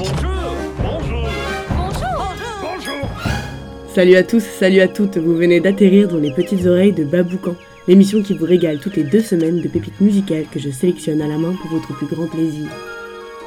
Bonjour. 0.00 0.56
Bonjour. 0.78 1.28
Bonjour. 1.68 2.34
Bonjour. 2.62 3.08
Salut 3.94 4.14
à 4.14 4.22
tous, 4.22 4.42
salut 4.42 4.80
à 4.80 4.88
toutes, 4.88 5.18
vous 5.18 5.36
venez 5.36 5.60
d'atterrir 5.60 6.08
dans 6.08 6.16
les 6.16 6.32
petites 6.32 6.64
oreilles 6.64 6.94
de 6.94 7.04
Baboucan, 7.04 7.54
l'émission 7.86 8.22
qui 8.22 8.32
vous 8.32 8.46
régale 8.46 8.78
toutes 8.78 8.96
les 8.96 9.02
deux 9.02 9.20
semaines 9.20 9.60
de 9.60 9.68
pépites 9.68 10.00
musicales 10.00 10.46
que 10.50 10.58
je 10.58 10.70
sélectionne 10.70 11.20
à 11.20 11.28
la 11.28 11.36
main 11.36 11.52
pour 11.52 11.70
votre 11.72 11.94
plus 11.94 12.06
grand 12.06 12.28
plaisir. 12.28 12.66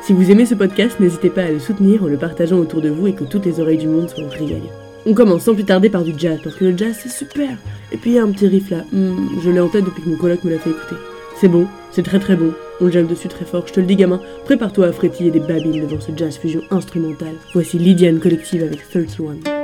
Si 0.04 0.13
vous 0.13 0.29
aimez 0.29 0.46
ce 0.46 0.54
podcast, 0.54 1.00
n'hésitez 1.00 1.32
pas 1.32 1.46
à 1.46 1.50
le 1.50 1.58
soutenir 1.58 2.04
en 2.04 2.08
le 2.08 2.18
partageant 2.18 2.60
autour 2.60 2.82
de 2.82 2.90
vous 2.90 3.08
et 3.08 3.16
que 3.16 3.24
toutes 3.24 3.48
les 3.48 3.60
oreilles 3.60 3.80
du 3.80 3.88
monde 3.88 4.12
soient 4.12 4.30
régalées. 4.30 4.62
On 5.08 5.16
commence 5.16 5.46
sans 5.46 5.56
plus 5.56 5.66
tarder 5.66 5.90
par 5.90 6.04
du 6.04 6.14
jazz, 6.16 6.38
parce 6.44 6.56
que 6.56 6.66
le 6.66 6.78
jazz 6.78 6.96
c'est 7.02 7.10
super. 7.10 7.58
Et 7.92 7.98
puis 7.98 8.12
il 8.12 8.16
y 8.18 8.20
a 8.20 8.24
un 8.24 8.32
petit 8.32 8.48
riff 8.48 8.70
là, 8.70 8.86
Hmm, 8.92 9.40
je 9.44 9.50
l'ai 9.50 9.60
en 9.60 9.70
tête 9.70 9.86
depuis 9.86 10.04
que 10.04 10.10
mon 10.10 10.18
coloc 10.18 10.44
me 10.44 10.52
l'a 10.52 10.60
fait 10.60 10.70
écouter. 10.70 10.98
C'est 11.42 11.48
bon, 11.48 11.66
c'est 11.90 12.04
très 12.04 12.20
très 12.20 12.36
bon, 12.36 12.54
on 12.82 12.86
le 12.86 12.92
jamme 12.92 13.08
dessus 13.08 13.28
très 13.28 13.46
fort, 13.46 13.68
je 13.68 13.74
te 13.74 13.80
le 13.80 13.86
dis 13.86 13.96
gamin, 13.96 14.21
prépare-toi 14.46 14.88
à 14.88 14.92
frétiller 14.92 15.32
des 15.32 15.39
babines 15.39 15.82
devant 15.82 16.02
ce 16.02 16.12
jazz 16.16 16.38
fusion 16.38 16.62
instrumental. 16.71 17.36
Voici 17.54 17.78
Lydiane 17.78 18.20
Collective 18.20 18.64
avec 18.64 18.88
31. 18.89 19.63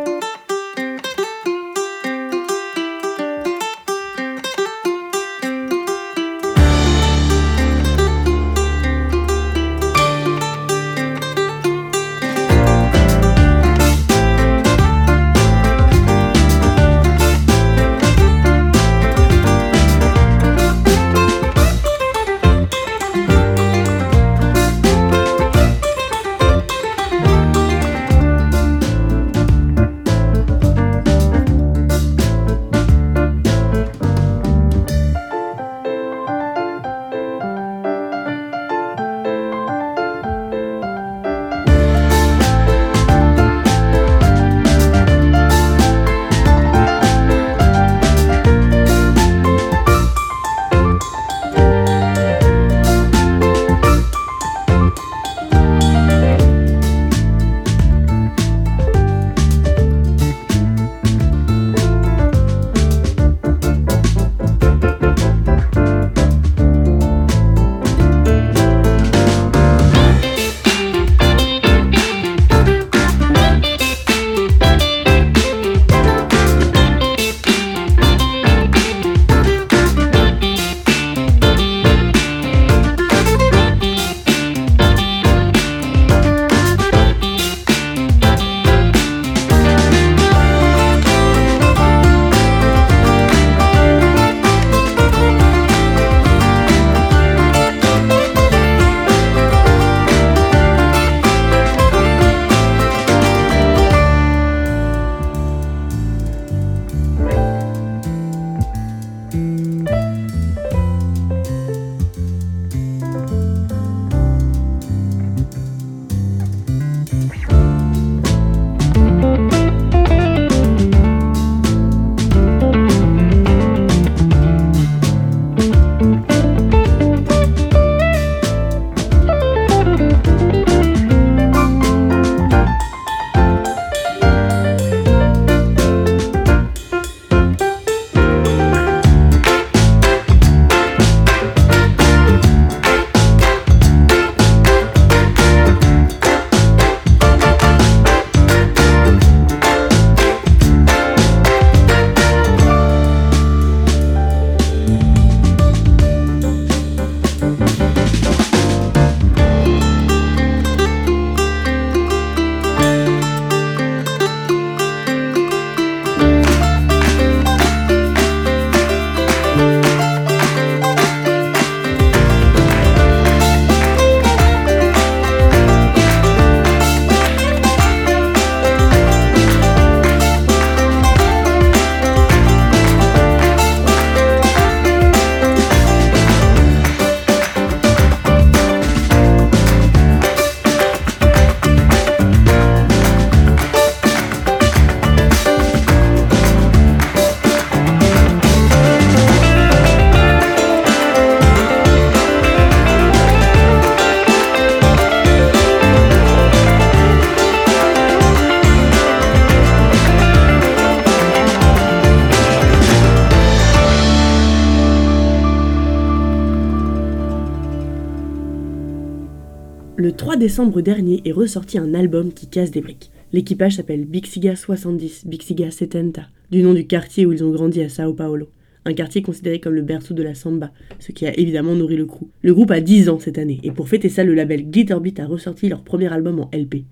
Dernier 220.68 221.22
est 221.24 221.32
ressorti 221.32 221.78
un 221.78 221.94
album 221.94 222.34
qui 222.34 222.48
casse 222.48 222.72
des 222.72 222.82
briques. 222.82 223.12
L'équipage 223.32 223.78
s'appelle 223.78 224.04
Bixiga 224.04 224.58
70, 224.58 225.26
Bixiga 225.26 225.72
70, 225.72 226.24
du 226.52 226.64
nom 226.64 226.74
du 226.74 226.86
quartier 226.86 227.26
où 227.26 227.32
ils 227.32 227.44
ont 227.44 227.52
grandi 227.52 227.82
à 227.82 227.88
Sao 227.88 228.14
Paulo. 228.14 228.50
Un 228.84 228.94
quartier 228.94 229.22
considéré 229.22 229.60
comme 229.62 229.74
le 229.74 229.82
berceau 229.82 230.14
de 230.14 230.22
la 230.22 230.36
samba, 230.36 230.72
ce 231.00 231.14
qui 231.14 231.26
a 231.26 231.38
évidemment 231.38 231.76
nourri 231.76 231.96
le 231.96 232.06
crew. 232.06 232.28
Le 232.42 232.54
groupe 232.54 232.72
a 232.72 232.82
10 232.82 233.08
ans 233.08 233.20
cette 233.20 233.38
année, 233.38 233.60
et 233.64 233.72
pour 233.72 233.88
fêter 233.88 234.10
ça, 234.10 234.26
le 234.26 234.34
label 234.34 234.70
Glitterbeat 234.70 235.20
a 235.22 235.28
ressorti 235.28 235.70
leur 235.70 235.82
premier 235.82 236.12
album 236.12 236.42
en 236.42 236.50
LP. 236.52 236.84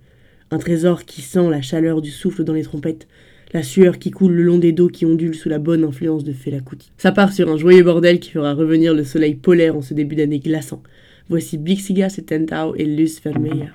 Un 0.50 0.60
trésor 0.60 1.04
qui 1.04 1.22
sent 1.22 1.50
la 1.50 1.62
chaleur 1.62 2.02
du 2.02 2.12
souffle 2.12 2.46
dans 2.46 2.54
les 2.54 2.63
trompettes, 2.63 3.08
la 3.54 3.63
sueur 3.63 4.00
qui 4.00 4.12
coule 4.12 4.34
le 4.34 4.44
long 4.44 4.60
des 4.60 4.72
dos 4.72 4.88
qui 4.88 5.06
ondulent 5.06 5.36
sous 5.36 5.50
la 5.50 5.60
bonne 5.60 5.84
influence 5.84 6.24
de 6.24 6.31
Fela 6.31 6.60
Kuti. 6.62 6.92
Ça 6.98 7.12
part 7.12 7.34
sur 7.34 7.50
un 7.50 7.58
joyeux 7.58 7.84
bordel 7.84 8.20
qui 8.20 8.31
fera 8.31 8.54
revenir 8.54 8.94
le 8.94 9.04
soleil 9.04 9.36
polaire 9.36 9.75
en 9.75 9.81
ce 9.81 9.94
début 9.94 10.16
d'année 10.16 10.40
glaçant. 10.40 10.81
Voici 11.29 11.57
Big 11.57 11.81
Siga 11.81 12.09
Setentau 12.09 12.74
et 12.75 12.85
Luz 12.85 13.19
Vermeja. 13.19 13.68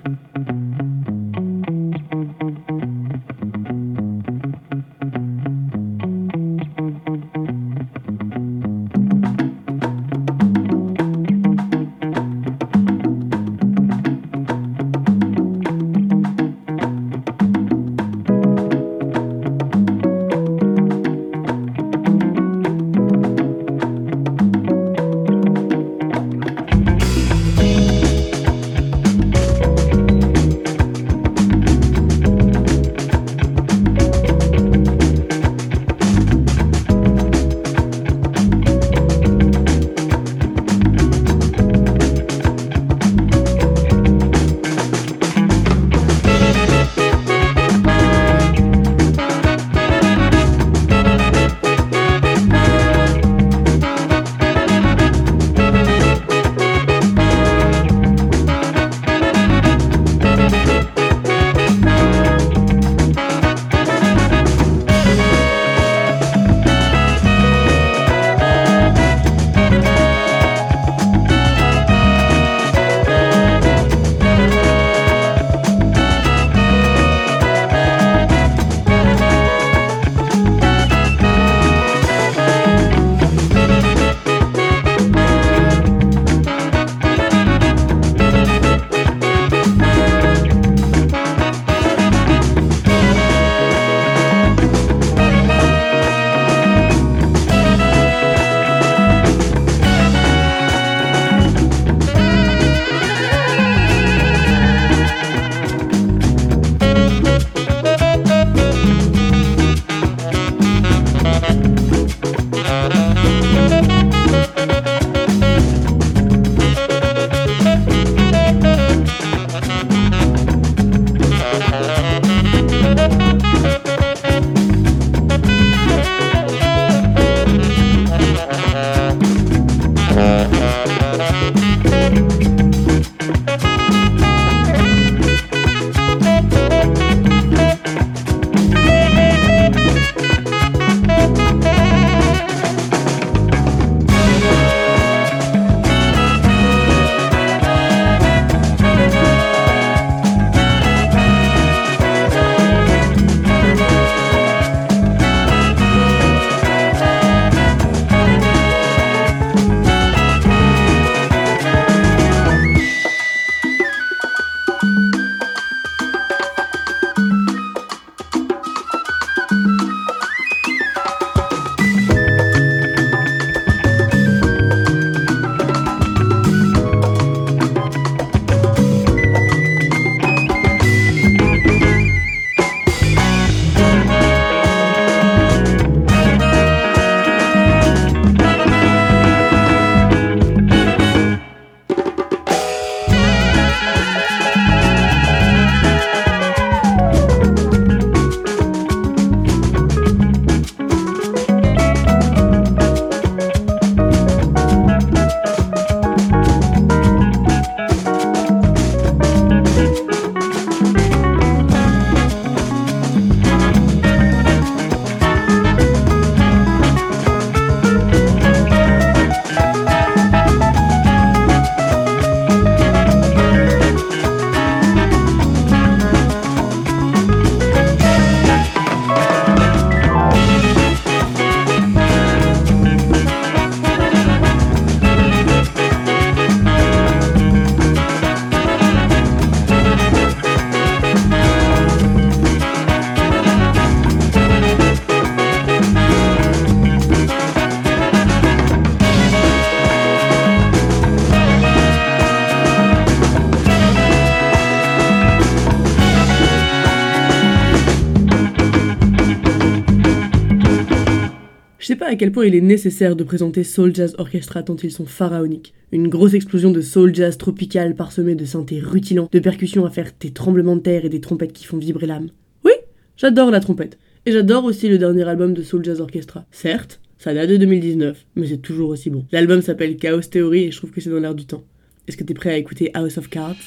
quel 262.23 262.31
point 262.31 262.45
il 262.45 262.55
est 262.55 262.61
nécessaire 262.61 263.17
de 263.17 263.25
présenter 263.25 263.65
Soul 263.65 263.93
Jazz 263.93 264.15
Orchestra 264.17 264.63
tant 264.63 264.77
ils 264.77 264.93
sont 264.93 265.05
pharaoniques. 265.05 265.73
Une 265.91 266.07
grosse 266.07 266.35
explosion 266.35 266.71
de 266.71 266.79
soul 266.79 267.13
jazz 267.13 267.37
tropical 267.37 267.95
parsemée 267.95 268.35
de 268.35 268.45
synthés 268.45 268.79
rutilants, 268.79 269.27
de 269.29 269.39
percussions 269.39 269.85
à 269.85 269.89
faire 269.89 270.09
des 270.21 270.31
tremblements 270.31 270.77
de 270.77 270.81
terre 270.81 271.03
et 271.03 271.09
des 271.09 271.19
trompettes 271.19 271.51
qui 271.51 271.65
font 271.65 271.75
vibrer 271.75 272.07
l'âme. 272.07 272.29
Oui, 272.63 272.71
j'adore 273.17 273.51
la 273.51 273.59
trompette. 273.59 273.97
Et 274.25 274.31
j'adore 274.31 274.63
aussi 274.63 274.87
le 274.87 274.97
dernier 274.97 275.27
album 275.27 275.53
de 275.53 275.63
Soul 275.63 275.83
Jazz 275.83 275.99
Orchestra. 275.99 276.45
Certes, 276.49 277.01
ça 277.17 277.33
date 277.33 277.49
de 277.49 277.57
2019, 277.57 278.25
mais 278.37 278.47
c'est 278.47 278.61
toujours 278.61 278.91
aussi 278.91 279.09
bon. 279.09 279.25
L'album 279.33 279.61
s'appelle 279.61 279.97
Chaos 279.97 280.21
Theory 280.21 280.63
et 280.63 280.71
je 280.71 280.77
trouve 280.77 280.91
que 280.91 281.01
c'est 281.01 281.09
dans 281.09 281.19
l'air 281.19 281.35
du 281.35 281.45
temps. 281.45 281.65
Est-ce 282.07 282.15
que 282.15 282.23
t'es 282.23 282.33
prêt 282.33 282.51
à 282.51 282.57
écouter 282.57 282.89
House 282.93 283.17
of 283.17 283.27
Cards? 283.27 283.57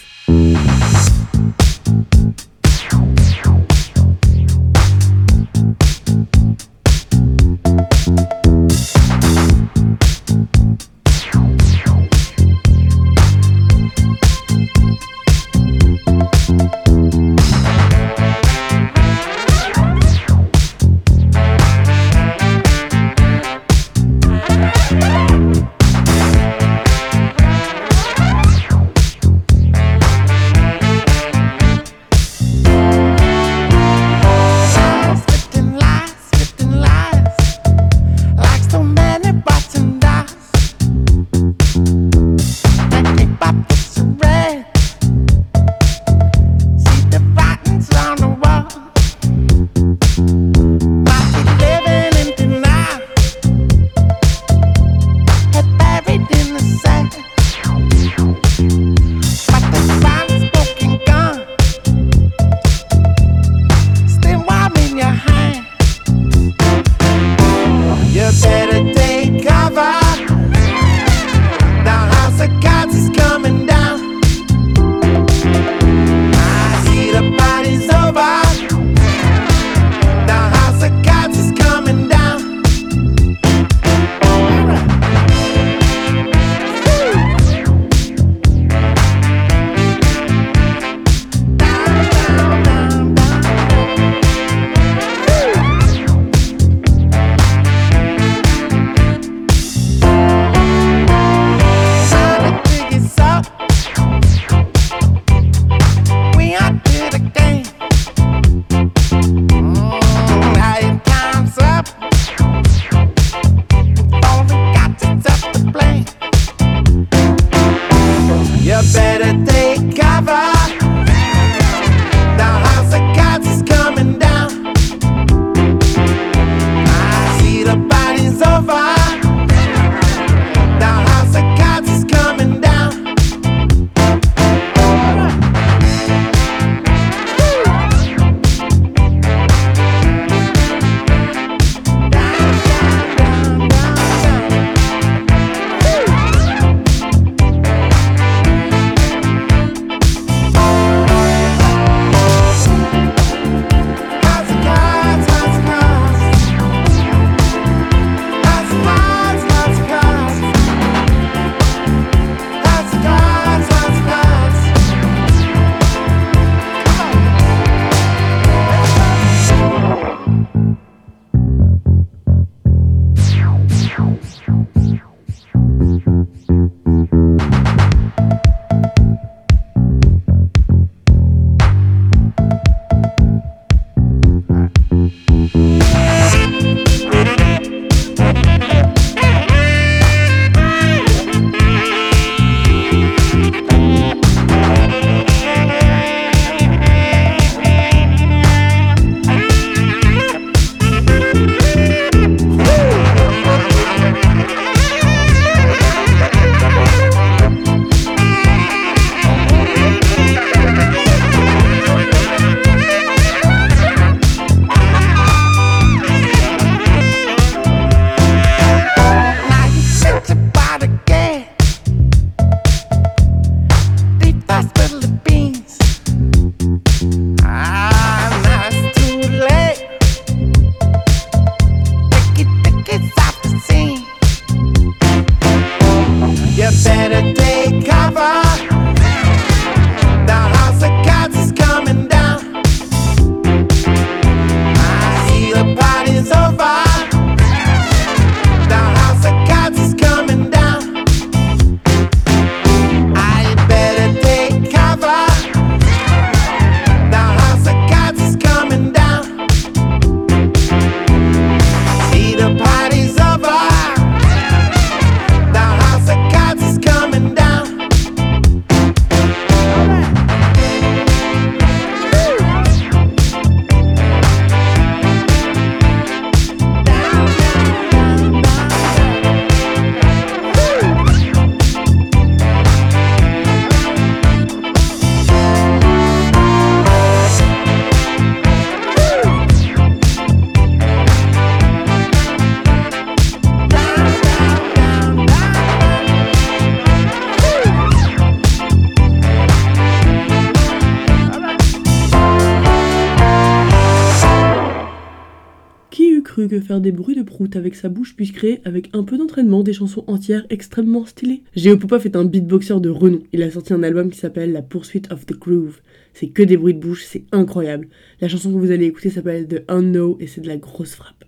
Des 306.80 306.92
bruits 306.92 307.14
de 307.14 307.22
prout 307.22 307.54
avec 307.56 307.74
sa 307.74 307.88
bouche 307.88 308.16
puisse 308.16 308.32
créer, 308.32 308.60
avec 308.64 308.90
un 308.92 309.04
peu 309.04 309.18
d'entraînement, 309.18 309.62
des 309.62 309.72
chansons 309.72 310.04
entières 310.06 310.46
extrêmement 310.50 311.06
stylées 311.06 311.42
Géo 311.54 311.76
Popov 311.76 312.06
est 312.06 312.16
un 312.16 312.24
beatboxer 312.24 312.80
de 312.80 312.88
renom. 312.88 313.22
Il 313.32 313.42
a 313.42 313.50
sorti 313.50 313.72
un 313.72 313.82
album 313.82 314.10
qui 314.10 314.18
s'appelle 314.18 314.52
La 314.52 314.62
Poursuite 314.62 315.12
of 315.12 315.26
the 315.26 315.38
Groove. 315.38 315.80
C'est 316.14 316.28
que 316.28 316.42
des 316.42 316.56
bruits 316.56 316.74
de 316.74 316.80
bouche, 316.80 317.04
c'est 317.04 317.24
incroyable. 317.32 317.88
La 318.20 318.28
chanson 318.28 318.52
que 318.52 318.58
vous 318.58 318.70
allez 318.70 318.86
écouter 318.86 319.10
s'appelle 319.10 319.46
The 319.46 319.62
Unknown 319.68 320.16
et 320.20 320.26
c'est 320.26 320.40
de 320.40 320.48
la 320.48 320.56
grosse 320.56 320.94
frappe. 320.94 321.24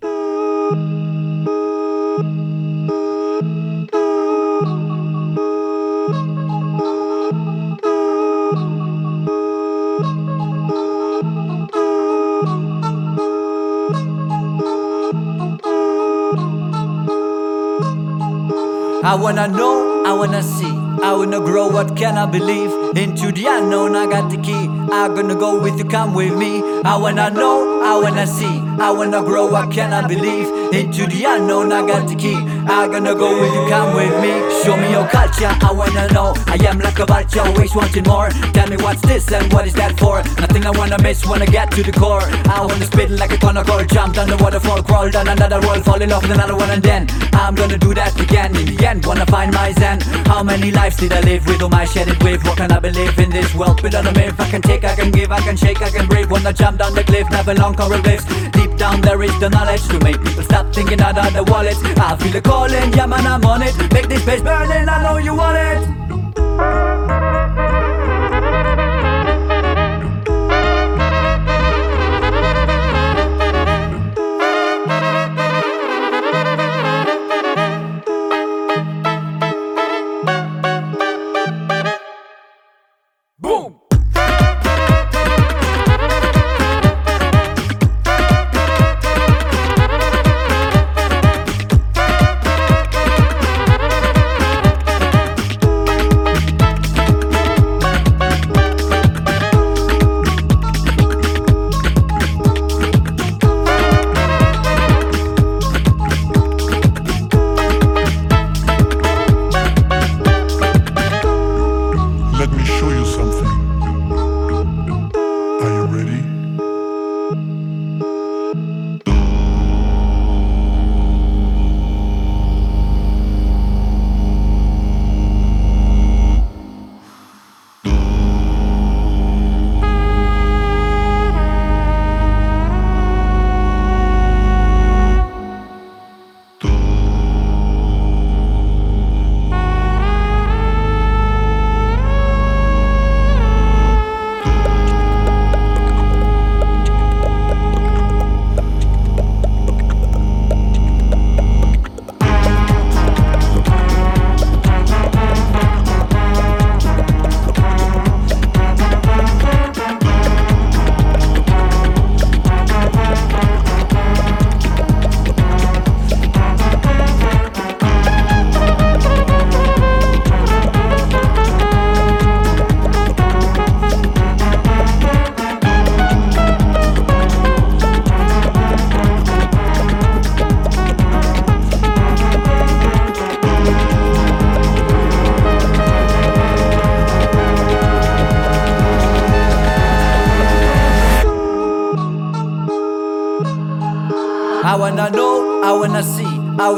I 19.01 19.15
wanna 19.15 19.47
know, 19.47 20.03
I 20.05 20.11
wanna 20.11 20.43
see, 20.43 20.65
I 21.01 21.13
wanna 21.13 21.39
grow, 21.39 21.69
what 21.69 21.95
can 21.95 22.17
I 22.17 22.25
believe? 22.25 22.97
Into 22.97 23.31
the 23.31 23.45
unknown, 23.47 23.95
I 23.95 24.05
got 24.07 24.29
the 24.29 24.37
key. 24.37 24.78
I'm 24.91 25.13
gonna 25.13 25.35
go 25.35 25.61
with 25.61 25.77
you, 25.77 25.85
come 25.85 26.13
with 26.13 26.35
me. 26.35 26.63
I 26.83 26.97
wanna 26.97 27.29
know, 27.29 27.81
I 27.83 27.99
wanna 28.01 28.25
see, 28.25 28.59
I 28.79 28.89
wanna 28.89 29.21
grow, 29.21 29.53
I 29.53 29.67
cannot 29.67 30.07
believe? 30.07 30.47
Into 30.73 31.05
the 31.05 31.25
unknown, 31.25 31.71
I 31.71 31.85
got 31.85 32.07
the 32.07 32.15
key. 32.15 32.35
I'm 32.35 32.91
gonna 32.91 33.13
go 33.13 33.29
with 33.39 33.53
you, 33.53 33.67
come 33.69 33.95
with 33.95 34.13
me. 34.21 34.33
Show 34.63 34.77
me 34.77 34.91
your 34.91 35.07
culture, 35.07 35.49
I 35.61 35.71
wanna 35.71 36.07
know. 36.13 36.33
I 36.47 36.55
am 36.65 36.79
like 36.79 36.97
a 36.99 37.05
vulture, 37.05 37.41
always 37.41 37.75
wanting 37.75 38.03
more. 38.05 38.29
Tell 38.53 38.67
me 38.67 38.77
what's 38.77 39.01
this 39.01 39.31
and 39.31 39.51
what 39.53 39.67
is 39.67 39.73
that 39.75 39.99
for? 39.99 40.23
Nothing 40.41 40.65
I 40.65 40.71
wanna 40.71 41.01
miss, 41.01 41.25
wanna 41.25 41.45
get 41.45 41.71
to 41.71 41.83
the 41.83 41.91
core. 41.91 42.23
I 42.49 42.65
wanna 42.65 42.85
spit 42.85 43.11
like 43.11 43.31
a 43.31 43.37
conical, 43.37 43.83
jump 43.85 44.15
down 44.15 44.29
the 44.29 44.37
waterfall, 44.37 44.81
crawl 44.83 45.09
down 45.09 45.27
another 45.27 45.59
wall, 45.61 45.79
fall 45.81 46.01
in 46.01 46.09
love 46.09 46.23
with 46.23 46.31
another 46.31 46.55
one, 46.55 46.69
and 46.69 46.81
then 46.81 47.07
I'm 47.33 47.55
gonna 47.55 47.77
do 47.77 47.93
that 47.93 48.19
again. 48.19 48.55
In 48.55 48.75
the 48.75 48.87
end, 48.87 49.05
wanna 49.05 49.25
find 49.25 49.53
my 49.53 49.71
zen. 49.73 50.01
How 50.25 50.41
many 50.43 50.71
lives 50.71 50.97
did 50.97 51.13
I 51.13 51.21
live 51.21 51.45
with 51.45 51.61
all 51.61 51.69
my 51.69 51.85
shedded 51.85 52.21
wave? 52.23 52.43
What 52.45 52.57
can 52.57 52.71
I 52.71 52.79
believe 52.79 53.17
in 53.19 53.29
this 53.29 53.53
world 53.53 53.81
without 53.81 54.05
a 54.05 54.11
myth? 54.11 54.39
I 54.39 54.49
can 54.49 54.61
take, 54.61 54.78
I 54.83 54.95
can 54.95 55.11
give, 55.11 55.31
I 55.31 55.39
can 55.41 55.57
shake, 55.57 55.81
I 55.81 55.89
can 55.89 56.07
breathe. 56.07 56.29
Wanna 56.29 56.53
jump 56.53 56.79
down 56.79 56.93
the 56.93 57.03
cliff, 57.03 57.29
never 57.29 57.53
long 57.53 57.75
coral 57.75 58.01
cliffs. 58.01 58.25
Deep 58.51 58.75
down 58.77 59.01
there 59.01 59.21
is 59.23 59.37
the 59.39 59.49
knowledge 59.49 59.87
to 59.87 59.99
make 59.99 60.21
people 60.23 60.43
stop 60.43 60.73
thinking 60.73 61.01
out 61.01 61.17
of 61.17 61.33
the 61.33 61.43
wallets. 61.43 61.79
I 61.97 62.15
feel 62.17 62.31
the 62.31 62.41
calling, 62.41 62.93
yeah 62.93 63.05
man, 63.05 63.25
I'm 63.25 63.45
on 63.45 63.61
it. 63.63 63.75
Make 63.93 64.07
this 64.07 64.23
place 64.23 64.41
burning, 64.41 64.87
I 64.89 65.03
know 65.03 65.17
you 65.17 65.35
want 65.35 65.57
it. 65.57 67.28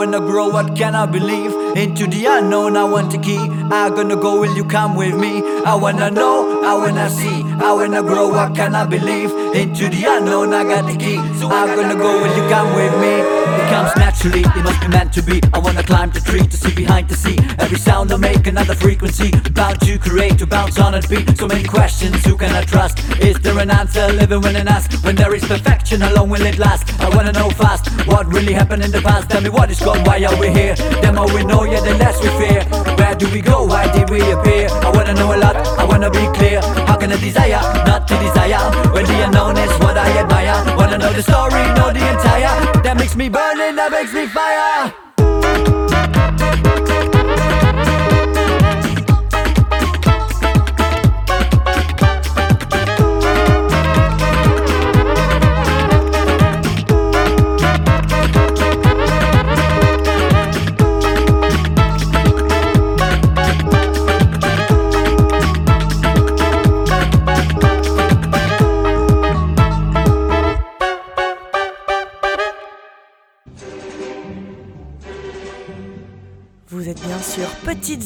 I 0.01 0.05
wanna 0.05 0.19
grow, 0.19 0.49
what 0.49 0.75
can 0.75 0.95
I 0.95 1.05
believe? 1.05 1.53
Into 1.77 2.07
the 2.07 2.25
unknown, 2.25 2.75
I 2.75 2.83
want 2.85 3.11
the 3.11 3.19
key. 3.19 3.37
I 3.37 3.87
gonna 3.91 4.15
go, 4.15 4.41
will 4.41 4.55
you 4.57 4.65
come 4.65 4.95
with 4.95 5.13
me? 5.13 5.43
I 5.63 5.75
wanna 5.75 6.09
know, 6.09 6.63
I 6.63 6.73
wanna 6.73 7.07
see, 7.07 7.43
I 7.61 7.71
wanna 7.71 8.01
grow, 8.01 8.29
what 8.29 8.55
can 8.55 8.73
I 8.73 8.83
believe? 8.83 9.29
Into 9.53 9.89
the 9.89 10.05
unknown, 10.07 10.55
I 10.55 10.63
got 10.63 10.91
the 10.91 10.97
key. 10.97 11.17
So 11.37 11.51
I'm 11.51 11.75
gonna 11.75 11.93
go, 11.93 12.19
will 12.19 12.35
you 12.35 12.49
come 12.49 12.73
with 12.73 12.93
me? 12.99 13.13
It 13.61 13.69
comes 13.69 13.95
naturally, 13.95 14.39
it 14.41 14.63
must 14.63 14.81
be 14.81 14.87
meant 14.87 15.13
to 15.13 15.21
be. 15.21 15.39
I 15.53 15.59
wanna 15.59 15.83
climb 15.83 16.09
the 16.09 16.19
tree 16.19 16.47
to 16.47 16.57
see 16.57 16.73
behind 16.73 17.07
the 17.07 17.15
sea. 17.15 17.37
Every 17.59 17.77
sound 17.77 18.11
I 18.11 18.17
make, 18.17 18.47
another 18.47 18.73
frequency. 18.73 19.29
Bound 19.53 19.81
to 19.81 19.99
create, 19.99 20.39
to 20.39 20.47
bounce 20.47 20.79
on 20.79 20.95
a 20.95 21.01
beat. 21.03 21.37
So 21.37 21.47
many 21.47 21.63
questions, 21.63 22.25
who 22.25 22.35
can 22.37 22.49
I 22.55 22.63
trust? 22.63 22.97
Is 23.19 23.39
there 23.41 23.59
an 23.59 23.69
answer? 23.69 24.07
Living 24.13 24.41
when 24.41 24.55
and 24.55 24.67
ask. 24.67 24.91
When 25.05 25.15
there 25.15 25.35
is 25.35 25.45
perfection, 25.45 26.01
how 26.01 26.11
long 26.15 26.29
will 26.31 26.45
it 26.47 26.57
last? 26.57 26.89
I 26.99 27.15
wanna 27.15 27.33
know 27.33 27.51
fast 27.51 27.90
what 28.07 28.27
really 28.27 28.53
happened 28.53 28.83
in 28.83 28.91
the 28.91 29.01
past. 29.01 29.29
Tell 29.29 29.41
me 29.41 29.49
what 29.49 29.69
is 29.71 29.79
gone, 29.79 30.03
why 30.03 30.23
are 30.23 30.39
we 30.39 30.49
here? 30.49 30.75
The 30.75 31.11
more 31.13 31.31
we 31.33 31.43
know, 31.43 31.63
yeah, 31.63 31.81
the 31.81 31.93
less 31.95 32.21
we 32.21 32.29
fear. 32.39 32.63
Where 32.97 33.15
do 33.15 33.29
we 33.31 33.41
go? 33.41 33.65
Why 33.65 33.91
did 33.91 34.09
we 34.09 34.19
appear? 34.31 34.67
I 34.69 34.89
wanna 34.93 35.13
know 35.13 35.35
a 35.35 35.37
lot, 35.37 35.55
I 35.77 35.83
wanna 35.83 36.09
be 36.09 36.25
clear. 36.37 36.61
How 36.87 36.97
can 36.97 37.11
I 37.11 37.17
desire 37.17 37.61
not 37.85 38.07
to 38.07 38.15
desire? 38.17 38.63
When 38.93 39.05
the 39.05 39.25
unknown 39.25 39.57
is 39.57 39.71
what 39.79 39.97
I 39.97 40.09
admire. 40.19 40.77
Wanna 40.77 40.97
know 40.97 41.13
the 41.13 41.23
story, 41.23 41.63
know 41.77 41.91
the 41.91 42.03
entire. 42.13 42.81
That 42.83 42.95
makes 42.97 43.15
me 43.15 43.29
burning, 43.29 43.75
that 43.75 43.91
makes 43.91 44.13
me 44.13 44.27
fire. 44.27 45.11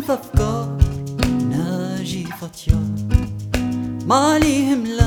On 0.00 0.06
va 0.06 0.16
aller 4.34 4.74
voir 4.74 4.76
les. 4.76 4.99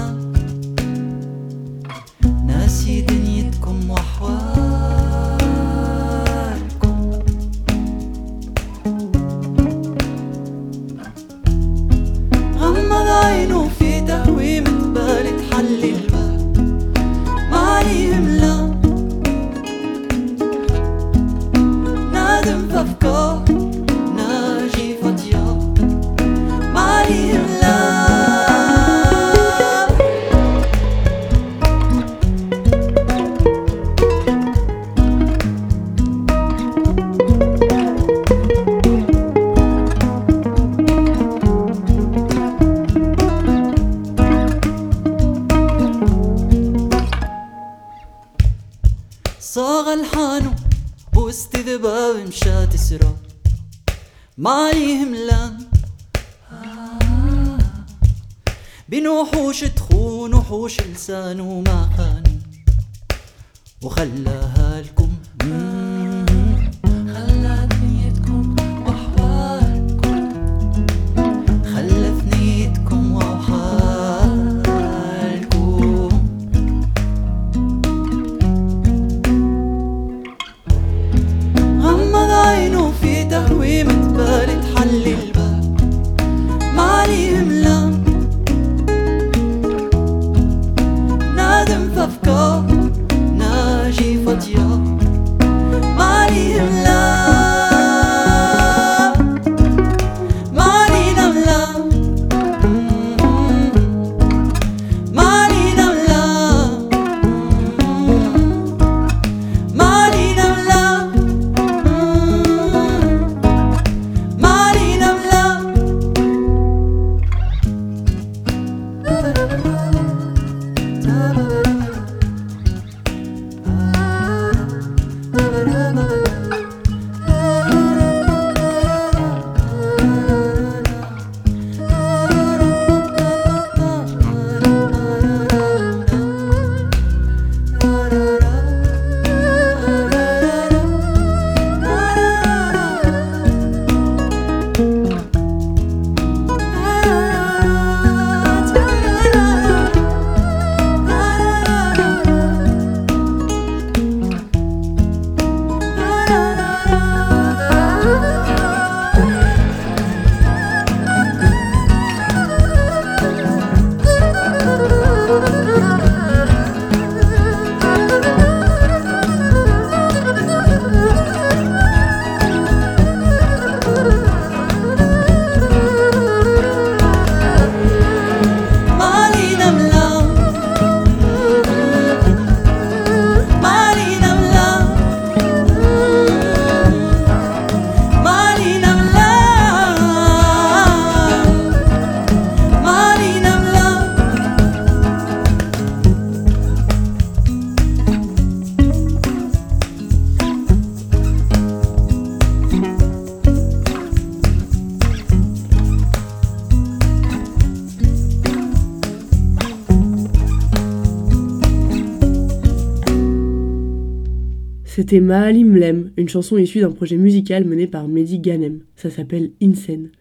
C'était 215.04 215.20
Maalim 215.20 215.68
Mlem, 215.68 216.12
une 216.16 216.30
chanson 216.30 216.58
issue 216.58 216.80
d'un 216.80 216.94
projet 216.94 217.18
musical 217.18 217.66
mené 217.66 217.88
par 217.88 218.08
Mehdi 218.08 218.40
Ganem. 218.40 218.84
Ça 218.96 219.10
s'appelle 219.10 219.52
Insane. 219.62 220.12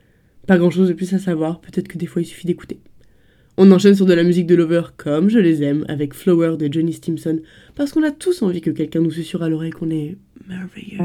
Pas 0.48 0.58
grand 0.58 0.70
chose 0.70 0.88
de 0.88 0.92
plus 0.92 1.14
à 1.14 1.20
savoir, 1.20 1.60
peut-être 1.60 1.86
que 1.86 1.98
des 1.98 2.06
fois 2.06 2.20
il 2.20 2.24
suffit 2.24 2.48
d'écouter. 2.48 2.80
On 3.56 3.70
enchaîne 3.70 3.94
sur 3.94 4.06
de 4.06 4.12
la 4.12 4.24
musique 4.24 4.48
de 4.48 4.56
Lover 4.56 4.82
comme 4.96 5.30
je 5.30 5.38
les 5.38 5.62
aime, 5.62 5.84
avec 5.86 6.14
Flower 6.14 6.56
de 6.56 6.68
Johnny 6.68 6.92
Stimson, 6.92 7.38
parce 7.76 7.92
qu'on 7.92 8.02
a 8.02 8.10
tous 8.10 8.42
envie 8.42 8.60
que 8.60 8.70
quelqu'un 8.70 8.98
nous 8.98 9.12
susurre 9.12 9.44
à 9.44 9.48
l'oreille 9.48 9.70
qu'on 9.70 9.88
est 9.88 10.16
merveilleux. 10.48 10.98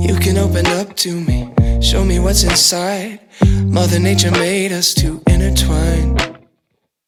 You 0.00 0.16
can 0.18 0.36
open 0.36 0.66
up 0.66 0.96
to 0.96 1.12
me, 1.12 1.54
show 1.80 2.04
me 2.04 2.18
what's 2.18 2.44
inside. 2.44 3.20
Mother 3.64 3.98
Nature 3.98 4.30
made 4.32 4.72
us 4.72 4.94
to 4.94 5.22
intertwine. 5.26 6.16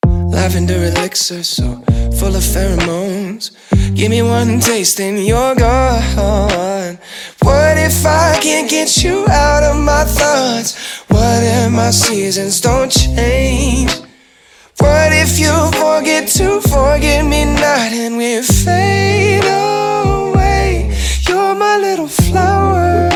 Lavender 0.07 0.85
elixir, 0.85 1.43
so 1.43 1.83
full 2.19 2.37
of 2.37 2.43
pheromones. 2.43 3.51
Give 3.95 4.11
me 4.11 4.23
one 4.23 4.61
taste 4.61 5.01
and 5.01 5.19
you're 5.25 5.55
gone. 5.55 6.99
What 7.43 7.79
if 7.79 8.07
I 8.07 8.39
can't 8.41 8.69
get 8.71 9.03
you 9.03 9.27
out 9.29 9.63
of 9.63 9.77
my 9.77 10.05
thoughts? 10.05 11.03
What 11.09 11.43
if 11.43 11.73
my 11.73 11.91
seasons 11.91 12.61
don't 12.61 12.91
change? 12.91 13.93
What 14.79 15.13
if 15.13 15.39
you 15.39 15.53
forget 15.73 16.29
to 16.39 16.61
forget 16.63 17.25
me 17.27 17.45
not 17.45 17.93
and 17.93 18.17
we 18.17 18.41
fade 18.41 19.45
away? 19.45 20.97
You're 21.29 21.55
my 21.55 21.77
little 21.77 22.09
flower, 22.09 23.11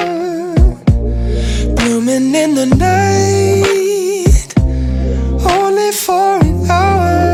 blooming 2.05 2.35
in 2.35 2.55
the 2.55 2.67
night, 2.67 4.55
only 5.51 5.90
for 5.93 6.38
an 6.38 6.71
hour. 6.71 7.33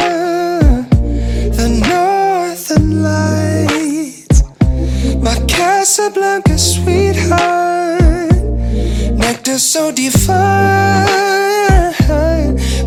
The 1.59 1.69
northern 1.89 3.03
lights, 3.03 4.43
my 5.17 5.37
Casablanca 5.47 6.59
sweetheart, 6.59 8.33
nectar 9.17 9.59
so 9.59 9.91
divine. 9.93 11.09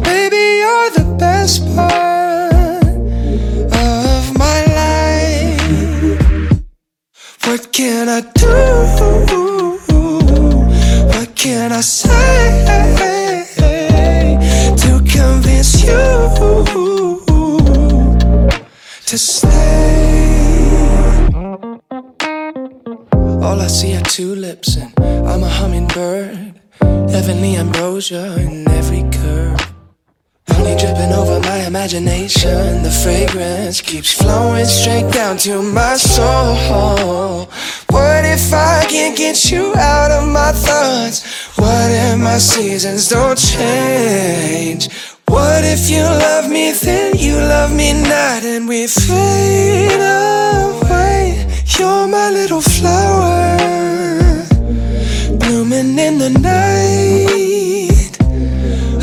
Baby, 0.04 0.44
you're 0.62 0.92
the 0.92 1.16
best 1.20 1.66
part 1.76 2.84
of 3.74 4.38
my 4.38 4.60
life. 4.80 6.62
What 7.46 7.72
can 7.74 8.10
I 8.10 8.22
do? 8.34 9.43
Can 11.44 11.74
I 11.74 11.82
say 11.82 12.08
to 14.78 14.92
convince 15.04 15.84
you 15.84 15.94
to 19.06 19.18
stay? 19.18 19.50
All 23.44 23.60
I 23.60 23.68
see 23.68 23.94
are 23.98 24.02
tulips, 24.04 24.78
and 24.78 24.98
I'm 25.28 25.44
a 25.44 25.50
hummingbird. 25.50 26.62
Heavenly 26.80 27.58
ambrosia 27.58 28.38
in 28.40 28.66
every 28.70 29.04
curve. 29.12 29.73
Honey 30.64 30.78
dripping 30.78 31.12
over 31.12 31.42
my 31.42 31.68
imagination. 31.68 32.84
The 32.84 32.90
fragrance 33.04 33.82
keeps 33.82 34.14
flowing 34.14 34.64
straight 34.64 35.12
down 35.12 35.36
to 35.40 35.62
my 35.62 35.98
soul. 35.98 37.50
What 37.90 38.24
if 38.24 38.54
I 38.54 38.86
can't 38.88 39.18
get 39.18 39.52
you 39.52 39.76
out 39.76 40.12
of 40.12 40.26
my 40.26 40.54
thoughts? 40.54 41.58
What 41.58 41.92
if 41.92 42.18
my 42.18 42.38
seasons 42.38 43.10
don't 43.10 43.38
change? 43.38 44.88
What 45.28 45.66
if 45.66 45.90
you 45.90 46.04
love 46.04 46.50
me, 46.50 46.72
then 46.72 47.18
you 47.18 47.36
love 47.36 47.76
me 47.76 47.92
not, 48.02 48.44
and 48.46 48.66
we 48.66 48.88
fade 48.88 50.00
away? 50.00 51.46
You're 51.78 52.08
my 52.08 52.30
little 52.30 52.62
flower, 52.62 53.58
blooming 55.40 56.00
in 56.00 56.20
the 56.20 56.30
night 56.30 57.74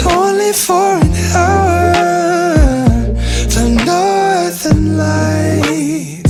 only 0.07 0.53
for 0.53 1.10
northern 4.91 6.25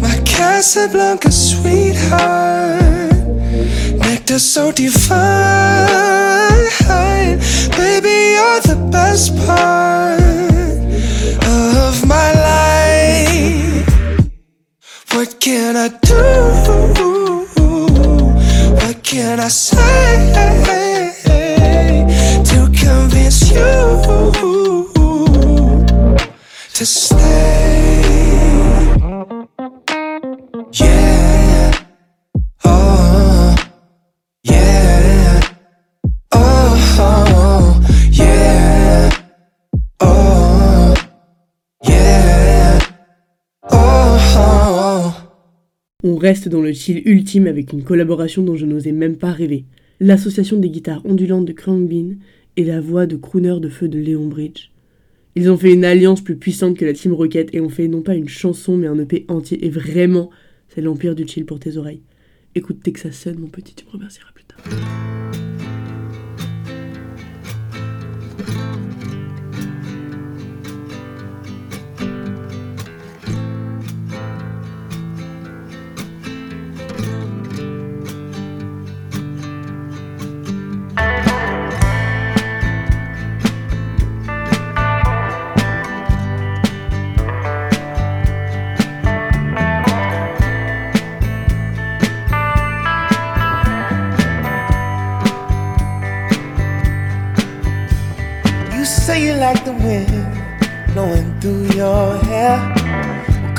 my 0.00 0.16
Casablanca 0.24 1.30
sweetheart, 1.30 3.12
nectar 3.98 4.38
so 4.38 4.72
divine. 4.72 5.76
Baby, 7.76 8.16
you're 8.36 8.60
the 8.60 8.76
best 8.90 9.36
part 9.46 10.20
of 11.44 12.06
my 12.06 12.32
life. 12.50 13.88
What 15.12 15.40
can 15.40 15.76
I 15.76 15.88
do? 15.88 16.24
What 18.74 19.02
can 19.02 19.40
I 19.40 19.48
say 19.48 19.76
to 22.44 22.58
convince 22.82 23.50
you 23.50 24.85
On 26.78 26.82
reste 46.16 46.48
dans 46.50 46.60
le 46.60 46.74
chill 46.74 47.00
ultime 47.06 47.46
avec 47.46 47.72
une 47.72 47.84
collaboration 47.84 48.42
dont 48.42 48.54
je 48.54 48.66
n'osais 48.66 48.92
même 48.92 49.16
pas 49.16 49.32
rêver. 49.32 49.64
L'association 49.98 50.58
des 50.58 50.68
guitares 50.68 51.06
ondulantes 51.06 51.46
de 51.46 51.54
Krang 51.54 51.88
Bean 51.88 52.16
et 52.58 52.64
la 52.64 52.82
voix 52.82 53.06
de 53.06 53.16
crooner 53.16 53.60
de 53.60 53.70
feu 53.70 53.88
de 53.88 53.98
Léon 53.98 54.26
Bridge. 54.26 54.75
Ils 55.38 55.50
ont 55.50 55.58
fait 55.58 55.74
une 55.74 55.84
alliance 55.84 56.22
plus 56.22 56.36
puissante 56.36 56.78
que 56.78 56.86
la 56.86 56.94
Team 56.94 57.12
Rocket 57.12 57.54
et 57.54 57.60
ont 57.60 57.68
fait 57.68 57.88
non 57.88 58.00
pas 58.00 58.14
une 58.14 58.28
chanson 58.28 58.78
mais 58.78 58.86
un 58.86 58.98
EP 58.98 59.26
entier 59.28 59.66
et 59.66 59.68
vraiment, 59.68 60.30
c'est 60.70 60.80
l'empire 60.80 61.14
du 61.14 61.28
chill 61.28 61.44
pour 61.44 61.60
tes 61.60 61.76
oreilles. 61.76 62.00
Écoute 62.54 62.82
Texas 62.82 63.14
Sun 63.14 63.38
mon 63.38 63.48
petit, 63.48 63.74
tu 63.74 63.84
me 63.84 63.90
remercieras 63.90 64.30
plus 64.34 64.44
tard. 64.44 65.45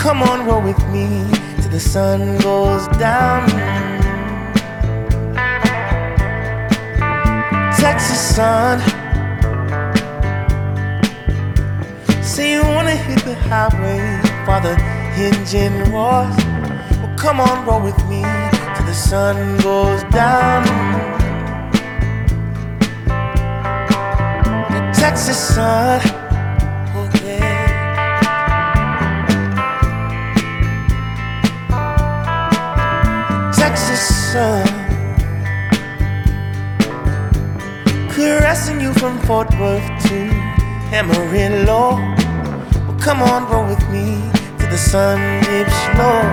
Come 0.08 0.24
on, 0.24 0.46
roll 0.46 0.62
with 0.62 0.80
me 0.88 1.06
till 1.62 1.70
the 1.70 1.82
sun 1.82 2.38
goes 2.38 2.88
down. 2.98 3.46
Texas 7.78 8.36
sun. 8.36 8.80
Say 12.24 12.54
you 12.54 12.62
wanna 12.62 12.96
hit 12.96 13.20
the 13.26 13.36
highway 13.50 14.00
while 14.46 14.62
the 14.62 14.76
engine 15.28 15.78
roars. 15.92 16.38
Well, 17.00 17.14
come 17.18 17.42
on, 17.42 17.66
roll 17.66 17.82
with 17.82 18.02
me 18.08 18.22
till 18.76 18.86
the 18.86 18.94
sun 18.94 19.58
goes 19.58 20.04
down. 20.06 20.64
Texas 24.94 25.38
sun. 25.56 26.27
Texas 33.78 34.32
sun. 34.34 34.68
Caressing 38.10 38.82
you 38.82 38.92
from 38.94 39.20
Fort 39.20 39.52
Worth 39.60 39.88
to 40.08 40.18
Amarillo. 40.92 41.92
Well, 42.88 42.98
come 43.00 43.22
on, 43.22 43.48
roll 43.52 43.68
with 43.68 43.88
me 43.92 44.18
till 44.58 44.70
the 44.72 44.78
sun 44.80 45.20
dips 45.44 45.80
low. 45.96 46.24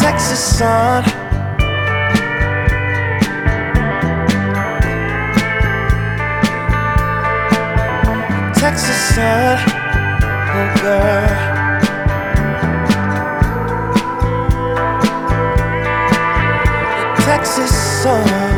Texas 0.00 0.58
sun. 0.58 1.04
Texas 8.54 9.14
sun, 9.14 9.58
oh 10.50 10.82
girl. 10.82 11.47
this 17.58 18.57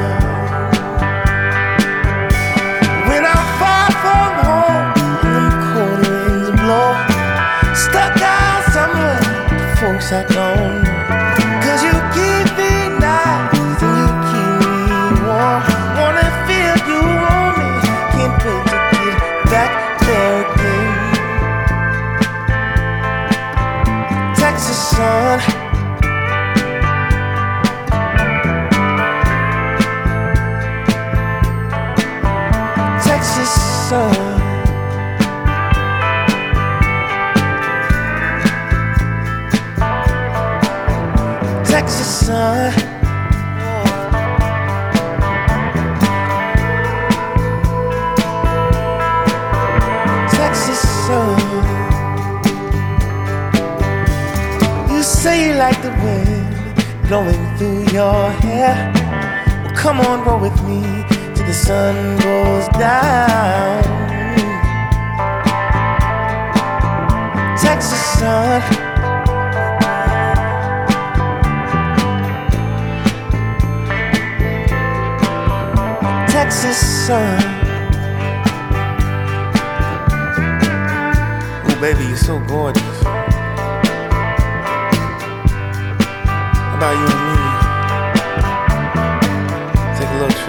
with 60.40 60.58
me 60.62 60.80
till 61.34 61.46
the 61.46 61.52
sun 61.52 62.16
goes 62.18 62.66
down. 62.78 63.82
Texas 67.58 68.00
sun. 68.18 68.62
Texas 76.28 76.78
sun. 77.06 77.38
Oh, 81.66 81.78
baby, 81.82 82.04
you're 82.04 82.16
so 82.16 82.38
gorgeous. 82.46 83.02
How 86.64 86.76
about 86.76 86.96
you 86.96 87.06
and 87.14 87.44
me? 87.44 87.49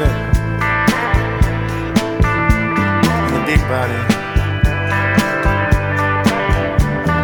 Take 0.01 0.09
a. 0.09 0.13
In 3.27 3.33
the 3.35 3.41
big 3.45 3.61
body. 3.69 4.01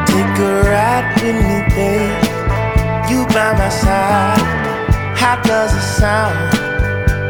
Take 0.06 0.38
a 0.40 0.52
ride 0.70 1.08
with 1.16 1.38
me, 1.48 1.58
babe. 1.74 2.24
You 3.10 3.20
by 3.28 3.50
my 3.58 3.70
side. 3.70 4.46
How 5.18 5.42
does 5.42 5.74
it 5.76 5.88
sound? 6.00 6.38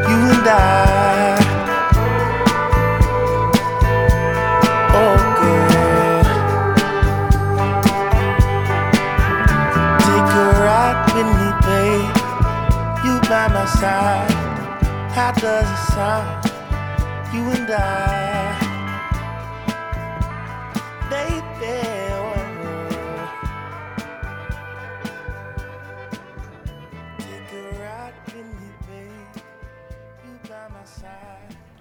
You 0.09 0.19
and 0.35 0.47
I. 0.47 1.37
Oh, 4.99 5.17
girl. 5.39 6.23
Take 10.07 10.31
a 10.35 10.47
ride 10.65 10.99
with 11.15 11.29
me, 11.39 11.49
babe. 11.67 12.15
You 13.05 13.13
by 13.29 13.47
my 13.47 13.65
side. 13.65 14.36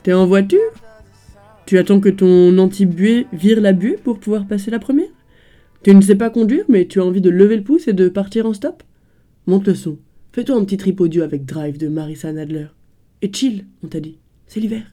T'es 0.02 0.14
en 0.14 0.26
voiture? 0.26 0.58
Tu 1.66 1.76
attends 1.76 2.00
que 2.00 2.08
ton 2.08 2.56
anti-buée 2.56 3.26
vire 3.34 3.60
la 3.60 3.74
buée 3.74 3.98
pour 4.02 4.18
pouvoir 4.18 4.46
passer 4.46 4.70
la 4.70 4.78
première? 4.78 5.04
Tu 5.82 5.94
ne 5.94 6.00
sais 6.00 6.14
pas 6.14 6.30
conduire, 6.30 6.64
mais 6.70 6.86
tu 6.86 7.00
as 7.00 7.04
envie 7.04 7.20
de 7.20 7.28
lever 7.28 7.58
le 7.58 7.64
pouce 7.64 7.86
et 7.86 7.92
de 7.92 8.08
partir 8.08 8.46
en 8.46 8.54
stop? 8.54 8.82
Monte 9.46 9.66
le 9.66 9.74
son. 9.74 9.98
Fais-toi 10.32 10.56
un 10.56 10.64
petit 10.64 10.78
trip 10.78 11.02
audio 11.02 11.22
avec 11.22 11.44
Drive 11.44 11.76
de 11.76 11.88
Marissa 11.88 12.32
Nadler. 12.32 12.68
Et 13.22 13.32
chill, 13.32 13.66
on 13.82 13.88
t'a 13.88 14.00
dit. 14.00 14.18
C'est 14.46 14.60
l'hiver. 14.60 14.84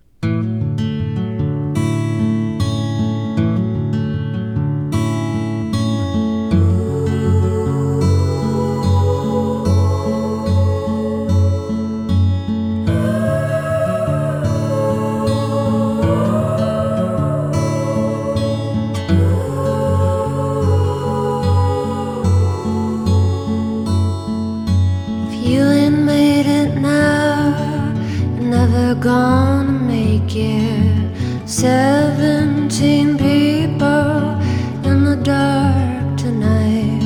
You're 28.93 29.01
gonna 29.01 29.71
make 29.71 30.35
it. 30.35 31.49
Seventeen 31.49 33.17
people 33.17 34.39
in 34.87 35.03
the 35.03 35.15
dark 35.23 36.17
tonight. 36.17 37.01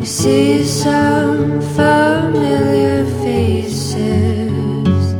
You 0.00 0.04
see 0.04 0.64
some 0.64 1.60
familiar 1.78 3.04
faces 3.22 5.14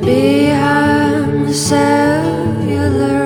behind 0.00 1.48
the 1.48 1.54
cellular 1.54 3.19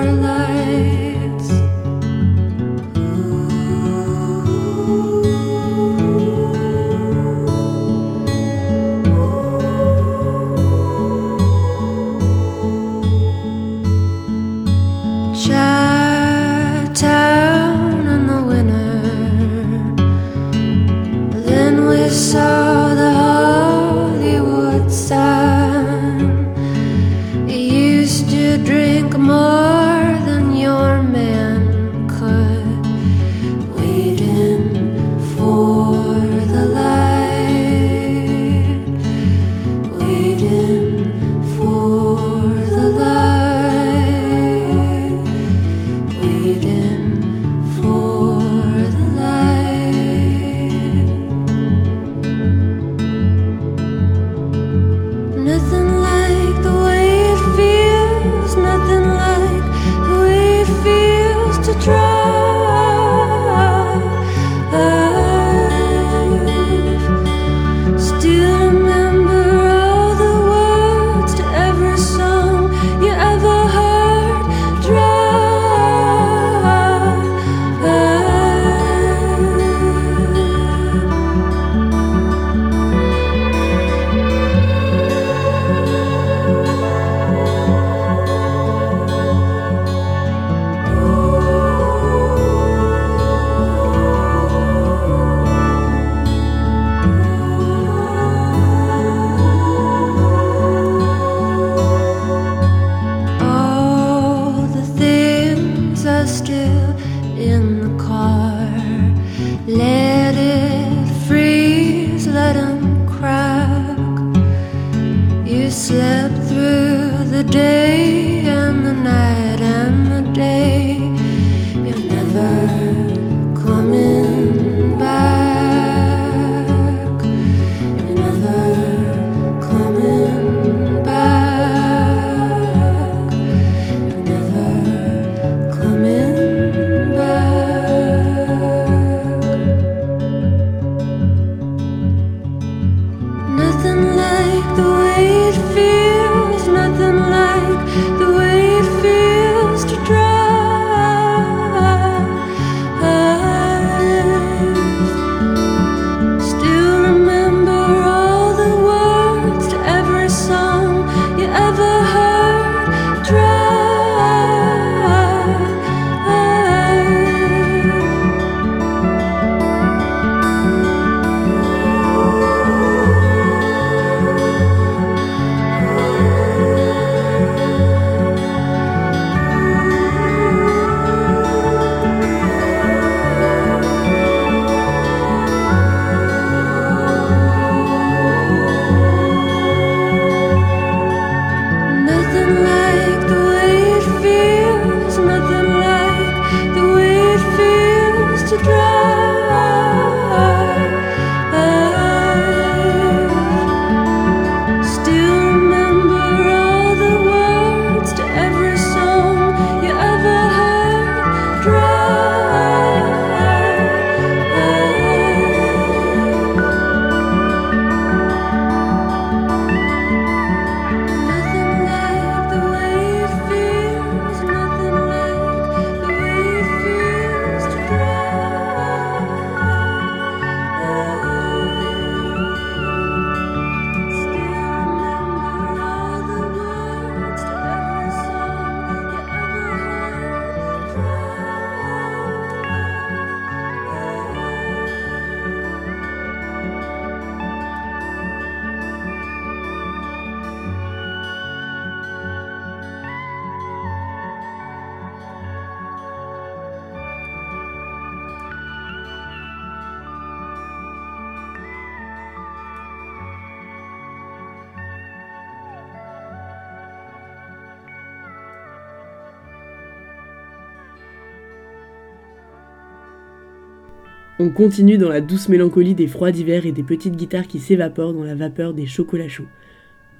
continue 274.55 274.97
dans 274.97 275.09
la 275.09 275.19
douce 275.19 275.49
mélancolie 275.49 275.95
des 275.95 276.07
froids 276.07 276.31
d'hiver 276.31 276.65
et 276.65 276.71
des 276.71 276.81
petites 276.81 277.17
guitares 277.17 277.45
qui 277.45 277.59
s'évaporent 277.59 278.13
dans 278.13 278.23
la 278.23 278.35
vapeur 278.35 278.73
des 278.73 278.85
chocolats 278.85 279.27
chauds. 279.27 279.49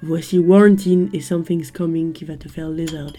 Voici 0.02 0.38
Warrantin 0.38 1.06
et 1.14 1.20
Something's 1.20 1.70
Coming 1.70 2.12
qui 2.12 2.26
va 2.26 2.36
te 2.36 2.46
faire 2.46 2.68
lézarder. 2.68 3.18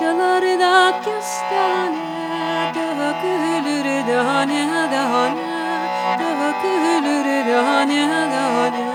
Bahçelerde 0.00 1.00
kestane 1.04 1.96
Tevkülür 2.74 3.84
dane 4.08 4.66
dane 4.92 5.34
Tevkülür 6.18 7.54
dane 7.54 8.08
dane 8.08 8.86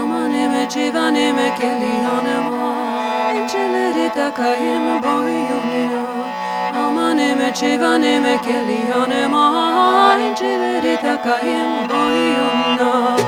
Aman 0.00 0.34
eme 0.34 0.68
çivan 0.68 1.14
eme 1.14 1.54
keliyanema 1.60 2.74
Ençeleri 3.34 4.12
takayım 4.14 5.02
boyununa 5.02 6.02
Aman 6.86 7.18
eme 7.18 7.54
çivan 7.54 8.02
eme 8.02 8.40
keliyanema 8.42 10.14
Ençeleri 10.20 10.96
takayım 10.96 11.88
boyununa 11.88 13.19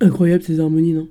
Incroyable 0.00 0.44
ces 0.44 0.60
harmonies, 0.60 0.92
non? 0.92 1.08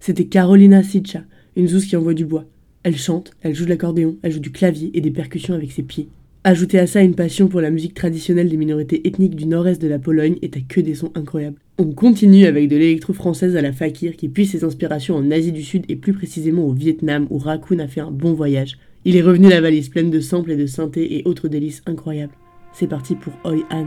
C'était 0.00 0.26
Carolina 0.26 0.82
Sitcha, 0.82 1.22
une 1.56 1.68
zouze 1.68 1.86
qui 1.86 1.96
envoie 1.96 2.14
du 2.14 2.24
bois. 2.24 2.46
Elle 2.82 2.96
chante, 2.96 3.32
elle 3.42 3.54
joue 3.54 3.64
de 3.64 3.70
l'accordéon, 3.70 4.16
elle 4.22 4.32
joue 4.32 4.40
du 4.40 4.50
clavier 4.50 4.90
et 4.94 5.00
des 5.00 5.10
percussions 5.10 5.54
avec 5.54 5.70
ses 5.70 5.82
pieds. 5.82 6.08
Ajoutez 6.44 6.78
à 6.78 6.86
ça 6.86 7.02
une 7.02 7.14
passion 7.14 7.48
pour 7.48 7.60
la 7.60 7.70
musique 7.70 7.94
traditionnelle 7.94 8.48
des 8.48 8.56
minorités 8.56 9.06
ethniques 9.06 9.36
du 9.36 9.46
nord-est 9.46 9.82
de 9.82 9.88
la 9.88 9.98
Pologne 9.98 10.36
et 10.40 10.48
t'as 10.48 10.60
que 10.60 10.80
des 10.80 10.94
sons 10.94 11.12
incroyables. 11.14 11.58
On 11.78 11.92
continue 11.92 12.46
avec 12.46 12.68
de 12.68 12.76
l'électro-française 12.76 13.56
à 13.56 13.62
la 13.62 13.72
Fakir 13.72 14.16
qui 14.16 14.28
puise 14.28 14.50
ses 14.52 14.64
inspirations 14.64 15.16
en 15.16 15.30
Asie 15.30 15.52
du 15.52 15.62
Sud 15.62 15.84
et 15.88 15.96
plus 15.96 16.12
précisément 16.12 16.64
au 16.64 16.72
Vietnam 16.72 17.26
où 17.30 17.38
Raccoon 17.38 17.80
a 17.80 17.88
fait 17.88 18.00
un 18.00 18.10
bon 18.10 18.34
voyage. 18.34 18.78
Il 19.04 19.16
est 19.16 19.22
revenu 19.22 19.48
la 19.48 19.60
valise 19.60 19.88
pleine 19.88 20.10
de 20.10 20.20
samples 20.20 20.52
et 20.52 20.56
de 20.56 20.66
synthés 20.66 21.18
et 21.18 21.22
autres 21.24 21.48
délices 21.48 21.82
incroyables. 21.86 22.34
C'est 22.72 22.88
parti 22.88 23.14
pour 23.14 23.32
Oi 23.44 23.64
An. 23.70 23.86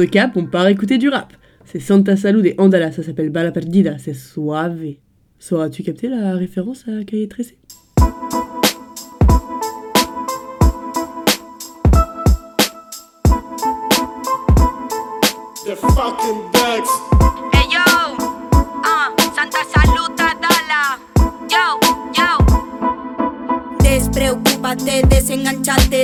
De 0.00 0.06
cap, 0.06 0.36
on 0.36 0.46
part 0.46 0.66
écouter 0.68 0.96
du 0.96 1.08
rap. 1.08 1.34
C'est 1.66 1.78
Santa 1.78 2.16
Salud 2.16 2.44
et 2.46 2.54
Andala, 2.58 2.90
ça 2.90 3.02
s'appelle 3.02 3.30
Bala 3.30 3.52
Perdida, 3.52 3.98
c'est 3.98 4.14
suave. 4.14 4.94
Sauras-tu 5.38 5.82
capter 5.82 6.08
la 6.08 6.34
référence 6.34 6.86
à 6.88 7.04
Cahier 7.04 7.28
Tressé? 7.28 7.59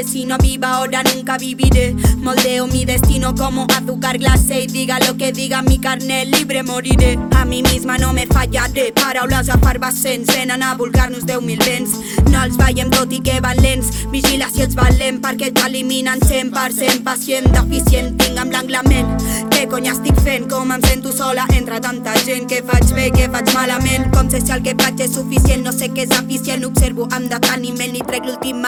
Si 0.05 0.25
no 0.25 0.37
viva 0.39 0.75
ahora, 0.75 1.03
nunca 1.03 1.39
viviré. 1.39 1.95
Moldeo 2.19 2.67
mi 2.67 2.85
destino 2.85 3.35
como 3.35 3.67
azúcar 3.75 4.19
glacé. 4.19 4.65
Y 4.65 4.67
diga 4.67 4.99
lo 5.01 5.17
que 5.17 5.33
diga 5.33 5.63
mi 5.63 5.79
carne, 5.79 6.27
libre 6.27 6.63
moriré. 6.63 7.19
A 7.37 7.45
mí 7.45 7.63
misma 7.63 7.97
no 7.97 8.13
me 8.13 8.27
fallaré. 8.27 8.93
Paraules 8.93 9.49
a 9.49 9.59
farbassents 9.59 10.27
venen 10.35 10.63
a 10.63 10.75
vulgar-nos 10.75 11.25
10.000 11.25 11.65
vents. 11.65 11.91
No 12.31 12.43
els 12.43 12.57
veiem 12.57 12.91
tot 12.91 13.13
i 13.13 13.21
que 13.21 13.41
van 13.41 13.57
lents. 13.63 14.07
Vigila 14.11 14.51
si 14.53 14.63
ets 14.63 14.75
valent 14.75 15.23
perquè 15.23 15.53
t'eliminen 15.53 16.21
100% 16.21 17.03
pacient, 17.03 17.49
deficient. 17.53 18.17
Tinc 18.21 18.39
en 18.39 18.51
blanc 18.51 18.71
la 18.71 18.83
ment. 18.83 19.17
Què 19.51 19.67
cony 19.71 19.89
estic 19.89 20.19
fent? 20.21 20.49
Com 20.51 20.73
em 20.73 20.83
sento 20.85 21.13
sola 21.13 21.47
entre 21.57 21.81
tanta 21.81 22.13
gent? 22.27 22.49
Què 22.51 22.63
faig 22.67 22.93
bé, 22.93 23.09
què 23.15 23.31
faig 23.33 23.55
malament? 23.55 24.11
Com 24.13 24.29
sé 24.31 24.43
si 24.45 24.53
el 24.53 24.63
que 24.63 24.77
faig 24.77 25.01
és 25.01 25.15
suficient? 25.17 25.65
No 25.65 25.73
sé 25.73 25.89
què 25.95 26.05
és 26.05 26.19
eficient. 26.19 26.67
Observo 26.69 27.09
amb 27.17 27.31
deteniment 27.33 27.97
i 27.97 28.05
trec 28.05 28.29
l'últim 28.29 28.61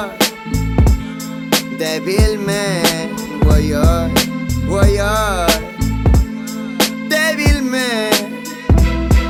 malet 0.00 0.30
débilment. 1.78 1.78
Guayar, 1.78 1.78
débilment, 1.78 3.16
guayar, 3.44 4.10
guayar, 4.68 5.50
débilment. 7.08 8.44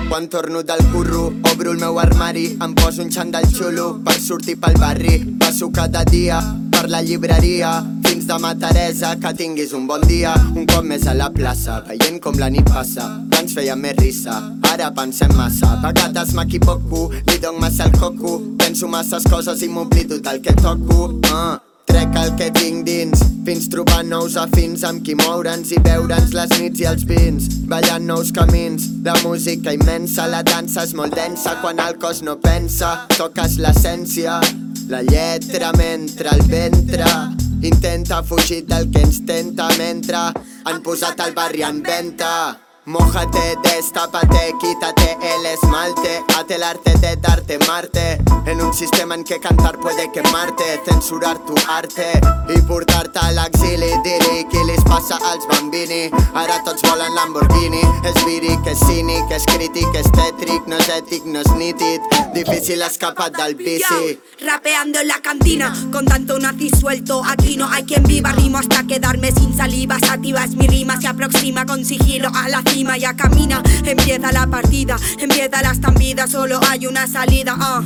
Quan 0.09 0.29
torno 0.29 0.62
del 0.62 0.85
curro, 0.93 1.33
obro 1.53 1.73
el 1.73 1.79
meu 1.79 1.99
armari, 2.01 2.59
em 2.61 2.75
poso 2.75 3.03
un 3.03 3.11
xandall 3.11 3.47
xulo 3.47 4.01
per 4.05 4.18
sortir 4.18 4.59
pel 4.59 4.75
barri. 4.79 5.37
Passo 5.39 5.71
cada 5.71 6.05
dia 6.05 6.41
per 6.71 6.91
la 6.91 7.01
llibreria, 7.01 7.85
fins 8.31 8.39
demà 8.39 8.55
Teresa, 8.55 9.16
que 9.18 9.33
tinguis 9.35 9.72
un 9.72 9.87
bon 9.87 10.01
dia. 10.07 10.33
Un 10.55 10.66
cop 10.66 10.85
més 10.85 11.07
a 11.07 11.14
la 11.14 11.31
plaça, 11.31 11.81
veient 11.89 12.20
com 12.22 12.37
la 12.39 12.49
nit 12.51 12.68
passa, 12.70 13.03
abans 13.26 13.55
feia 13.55 13.74
més 13.74 13.97
risa, 13.99 14.37
ara 14.70 14.91
pensem 14.95 15.33
massa. 15.35 15.72
A 15.74 15.81
vegades 15.83 16.35
m'equivoco, 16.35 17.11
li 17.26 17.39
dono 17.43 17.59
massa 17.59 17.89
el 17.89 17.93
coco, 17.99 18.39
penso 18.59 18.87
masses 18.89 19.26
coses 19.26 19.62
i 19.62 19.68
m'oblido 19.68 20.20
del 20.20 20.41
que 20.41 20.55
toco. 20.62 21.09
Uh. 21.26 21.59
Trec 21.91 22.14
el 22.14 22.31
que 22.39 22.51
tinc 22.55 22.85
dins, 22.87 23.18
fins 23.45 23.66
trobar 23.68 24.05
nous 24.05 24.37
afins 24.39 24.85
amb 24.87 25.03
qui 25.03 25.16
moure'ns 25.18 25.72
i 25.74 25.81
veure'ns 25.83 26.31
les 26.37 26.55
nits 26.61 26.85
i 26.85 26.87
els 26.87 27.03
vins, 27.03 27.51
ballant 27.66 28.07
nous 28.07 28.31
camins. 28.31 28.87
La 29.03 29.16
música 29.24 29.74
immensa, 29.74 30.28
la 30.31 30.45
dansa 30.47 30.87
és 30.87 30.95
molt 30.95 31.18
densa 31.18 31.59
quan 31.64 31.83
el 31.83 31.99
cos 31.99 32.22
no 32.22 32.39
pensa, 32.39 33.09
toques 33.18 33.59
l'essència, 33.59 34.39
la 34.87 35.03
lletra 35.03 35.74
mentre 35.74 36.31
el 36.31 36.47
ventre 36.47 37.49
intenta 37.68 38.22
fugir 38.22 38.64
del 38.66 38.90
que 38.90 39.02
ens 39.02 39.20
tenta 39.26 39.68
mentre 39.78 40.24
han 40.64 40.82
posat 40.82 41.20
el 41.26 41.34
barri 41.36 41.62
en 41.66 41.82
venta. 41.82 42.70
Mójate, 42.91 43.57
destápate, 43.62 44.53
quítate 44.61 45.16
el 45.22 45.47
esmalte. 45.47 46.24
Haz 46.36 46.51
el 46.51 46.64
arte 46.64 46.93
de 46.99 47.14
darte 47.18 47.57
Marte. 47.68 48.18
En 48.47 48.61
un 48.61 48.74
sistema 48.74 49.14
en 49.14 49.22
que 49.22 49.38
cantar 49.38 49.78
puede 49.78 50.11
quemarte. 50.11 50.64
Censurar 50.84 51.38
tu 51.47 51.55
arte 51.68 52.20
i 52.49 52.61
portar-te 52.62 53.20
a 53.20 53.30
l'exili 53.30 53.93
Dir-li 54.03 54.43
qui 54.51 54.64
li 54.66 54.74
passa 54.88 55.18
als 55.30 55.47
bambini 55.47 56.11
Ara 56.34 56.57
tots 56.64 56.82
volen 56.82 57.14
Lamborghini. 57.14 57.82
És 58.11 58.24
víric, 58.26 58.66
és 58.66 58.82
cínic, 58.82 59.30
és 59.30 59.47
crític, 59.47 59.95
és 59.95 60.11
tètric 60.11 60.66
No 60.66 60.80
és 60.82 60.91
ètic, 60.97 61.30
no 61.30 61.45
és 61.45 61.53
nítid. 61.61 62.11
Difícil 62.34 62.82
escapar 62.82 63.30
del 63.30 63.55
vici. 63.55 64.18
Rapeando 64.41 64.99
en 64.99 65.07
la 65.07 65.20
cantina 65.22 65.70
Con 65.93 66.07
tanto 66.07 66.41
nazi 66.41 66.70
suelto. 66.70 67.22
Aquí 67.24 67.57
no 67.57 67.70
hay 67.70 67.84
quien 67.84 68.03
viva 68.03 68.32
Rimo 68.32 68.59
hasta 68.59 68.82
quedarme 68.82 69.30
sin 69.30 69.57
saliva. 69.57 70.01
Sativa 70.01 70.43
es 70.43 70.57
mi 70.57 70.66
rima 70.66 71.01
Se 71.01 71.07
aproxima 71.07 71.66
con 71.66 71.84
sigilo 71.84 72.30
a 72.34 72.49
la 72.49 72.62
cima 72.62 72.80
tarima 72.81 72.97
ya 72.97 73.14
camina. 73.14 73.62
Empieza 73.85 74.33
la 74.33 74.47
partida, 74.47 74.97
empieza 75.18 75.62
la 75.62 75.72
estampida. 75.72 76.26
Solo 76.26 76.61
hay 76.68 76.87
una 76.87 77.07
salida. 77.07 77.55
uh. 77.55 77.85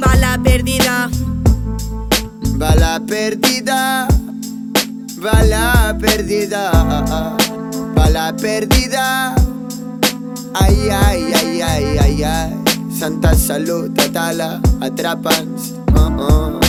Va 0.00 0.16
la 0.16 0.38
perdida. 0.42 1.08
Va 2.60 2.74
la 2.74 3.00
perdida. 3.06 4.08
Va 5.24 5.42
la 5.44 5.96
perdida. 6.00 6.72
Va 7.96 8.10
la 8.10 8.34
perdida. 8.34 9.34
Ay, 10.54 10.88
ay, 10.90 11.32
ay, 11.34 11.62
ay, 11.62 11.98
ay, 11.98 12.22
ay. 12.22 12.54
Santa 12.98 13.34
salud, 13.34 13.90
tatala, 13.94 14.60
atrapan. 14.80 15.48
Uh 15.94 16.10
-uh. 16.10 16.63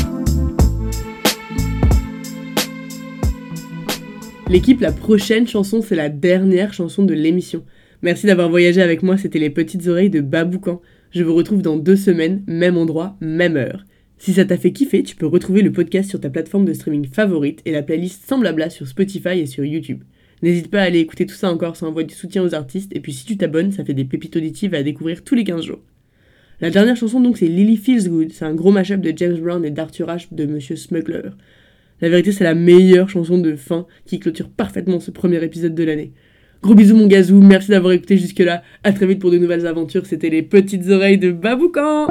L'équipe, 4.48 4.80
la 4.80 4.92
prochaine 4.92 5.48
chanson, 5.48 5.82
c'est 5.82 5.96
la 5.96 6.10
dernière 6.10 6.72
chanson 6.72 7.04
de 7.04 7.16
l'émission. 7.16 7.66
Merci 8.04 8.28
d'avoir 8.28 8.48
voyagé 8.48 8.80
avec 8.80 9.02
moi, 9.02 9.18
c'était 9.18 9.40
les 9.40 9.50
petites 9.50 9.88
oreilles 9.88 10.12
de 10.12 10.22
Baboucan. 10.22 10.84
Je 11.10 11.24
vous 11.24 11.34
retrouve 11.34 11.64
dans 11.64 11.78
deux 11.78 11.96
semaines, 11.96 12.44
même 12.46 12.78
endroit, 12.78 13.18
même 13.22 13.58
heure. 13.58 13.86
Si 14.20 14.34
ça 14.34 14.46
t'a 14.46 14.58
fait 14.58 14.72
kiffer, 14.72 15.02
tu 15.02 15.16
peux 15.16 15.26
retrouver 15.26 15.64
le 15.64 15.72
podcast 15.72 16.12
sur 16.12 16.22
ta 16.22 16.30
plateforme 16.30 16.66
de 16.66 16.74
streaming 16.74 17.08
favorite 17.08 17.64
et 17.66 17.72
la 17.72 17.82
playlist 17.82 18.30
sans 18.30 18.38
blabla 18.38 18.70
sur 18.70 18.88
Spotify 18.88 19.40
et 19.40 19.48
sur 19.48 19.66
YouTube. 19.66 20.04
N'hésite 20.44 20.70
pas 20.70 20.82
à 20.82 20.84
aller 20.84 21.00
écouter 21.00 21.26
tout 21.26 21.34
ça 21.34 21.52
encore, 21.52 21.76
ça 21.76 21.88
envoie 21.88 22.04
du 22.04 22.14
soutien 22.14 22.44
aux 22.44 22.54
artistes, 22.54 22.96
et 22.96 23.00
puis 23.00 23.14
si 23.14 23.26
tu 23.26 23.38
t'abonnes, 23.38 23.72
ça 23.72 23.84
fait 23.84 23.96
des 23.96 24.06
pépites 24.06 24.36
auditives 24.36 24.76
à 24.76 24.84
découvrir 24.84 25.24
tous 25.24 25.34
les 25.34 25.44
15 25.44 25.64
jours. 25.64 25.82
La 26.62 26.70
dernière 26.70 26.96
chanson 26.96 27.20
donc 27.20 27.40
c'est 27.40 27.48
Lily 27.48 27.78
Feels 27.78 28.10
Good, 28.10 28.32
c'est 28.32 28.46
un 28.46 28.54
gros 28.54 28.72
mashup 28.72 29.02
de 29.02 29.12
James 29.16 29.40
Brown 29.40 29.66
et 29.66 29.72
d'Arthur 29.72 30.10
Ashe 30.10 30.32
de 30.32 30.46
Monsieur 30.46 30.76
Smuggler. 30.76 31.32
La 32.02 32.10
vérité 32.10 32.32
c'est 32.32 32.44
la 32.44 32.56
meilleure 32.56 33.10
chanson 33.10 33.38
de 33.38 33.56
fin 33.56 33.86
qui 34.06 34.20
clôture 34.20 34.50
parfaitement 34.50 35.00
ce 35.00 35.12
premier 35.12 35.44
épisode 35.44 35.76
de 35.76 35.84
l'année. 35.84 36.12
Gros 36.62 36.76
bisous 36.76 36.96
mon 36.96 37.08
gazou, 37.08 37.42
merci 37.42 37.72
d'avoir 37.72 37.94
écouté 37.94 38.18
jusque 38.18 38.40
là, 38.40 38.64
à 38.84 38.92
très 38.92 39.06
vite 39.06 39.20
pour 39.20 39.32
de 39.32 39.38
nouvelles 39.38 39.68
aventures, 39.68 40.06
c'était 40.06 40.30
les 40.30 40.42
petites 40.42 40.90
oreilles 40.90 41.18
de 41.18 41.32
Baboucan 41.32 42.08